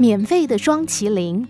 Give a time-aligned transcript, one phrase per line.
[0.00, 1.46] 免费的双麒麟。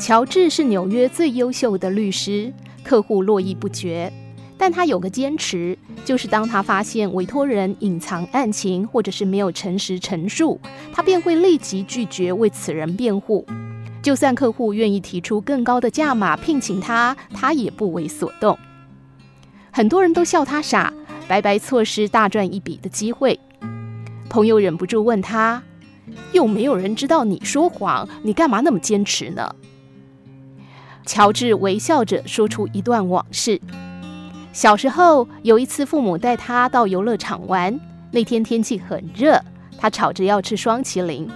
[0.00, 2.52] 乔治是纽约最优秀的律师，
[2.82, 4.12] 客户络绎不绝。
[4.58, 10.60] 但他有个坚持，就是当他发现委托人隐藏案情或者是没有诚实陈述，
[10.92, 13.46] 他便会立即拒绝为此人辩护。
[14.02, 18.58] 就算客户愿意提出更高的价码聘请他，他也不为所动。
[19.70, 20.92] 很多人都笑他傻，
[21.28, 23.38] 白白错失大赚一笔的机会。
[24.30, 25.60] 朋友忍不住问他
[26.32, 29.52] ：“又没有人知道你说谎，你干嘛那么坚持呢？”
[31.04, 33.60] 乔治微笑着说出一段往事。
[34.52, 37.78] 小时候有一次，父母带他到游乐场玩。
[38.12, 39.40] 那天天气很热，
[39.76, 41.28] 他吵着要吃双淇淋。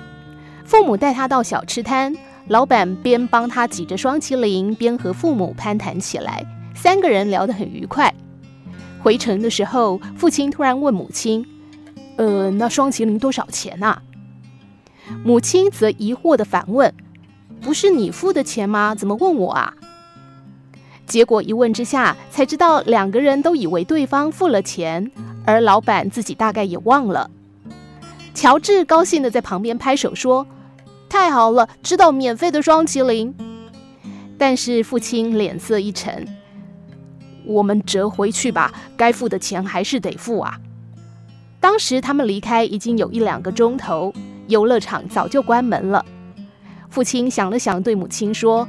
[0.65, 2.15] 父母带他到小吃摊，
[2.47, 6.45] 老板边帮他挤着双淇淋，边和父母攀谈起来。
[6.77, 8.15] 三个人聊得很愉快。
[9.01, 11.45] 回程的时候，父亲突然问母亲
[12.17, 14.03] ：“呃，那双麒麟多少钱啊？”
[15.25, 16.95] 母亲则疑惑地反问
[17.61, 18.95] ：“不是你付的钱吗？
[18.95, 19.75] 怎么问我啊？”
[21.07, 25.11] 结果一问之下，才知道两个人都以为对方付了钱，
[25.45, 27.31] 而老板自己大概也忘了。
[28.33, 30.47] 乔治高兴地在旁边拍手说
[31.11, 33.35] ：“太好了，知道免费的双麒麟。”
[34.39, 36.27] 但是父亲脸色一沉
[37.45, 40.59] ：“我们折回去吧，该付的钱还是得付啊。”
[41.65, 44.13] 当时他们离开已经有一两个钟头，
[44.49, 46.05] 游乐场早就关门了。
[46.91, 48.69] 父亲想了想，对母亲说。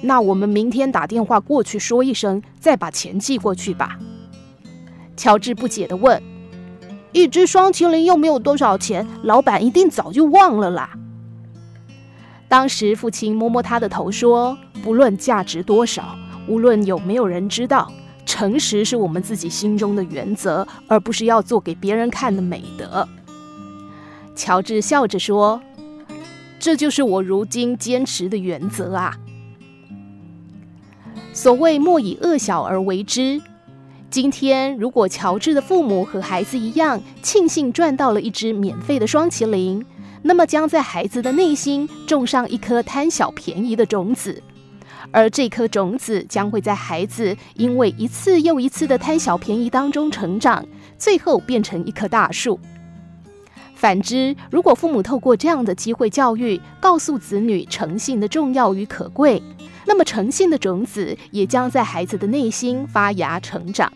[0.00, 4.00] 那我们明天打电话过去说一声，再把钱寄过去吧。
[5.16, 6.20] 乔治不解地问
[7.14, 10.90] ：“一只双麒麟又没有多少钱，老板一定早就忘了啦。”
[12.50, 16.16] 当时父亲摸摸他的头说：“不论价值多少，
[16.48, 17.92] 无论有没有人知道，
[18.24, 23.08] 诚实是我们自己心中的原则，而不是要做给别人看的美德。”
[24.34, 25.60] 乔治笑着说
[26.58, 29.16] ：“这就是我如今坚持的原则啊。”
[31.34, 33.40] 所谓莫以恶小而为之。
[34.10, 39.82] 今天，如果乔治的父母和孩子一样庆幸赚到了一只免费的双麒麟，
[40.20, 44.42] 那么将在孩子的内心种上一颗贪小便宜的种子，
[45.10, 50.64] 而这颗种子将会在孩子因为一次又一次的贪小便宜当中成长，
[50.98, 52.58] 最后变成一棵大树。
[53.74, 59.42] 反之，如果父母透过这样的机会教育，告诉子女诚信的重要与可贵。
[59.84, 63.92] 那么，诚信的种子也将在孩子的内心发芽成长。